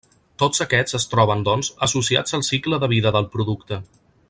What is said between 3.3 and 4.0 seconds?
producte.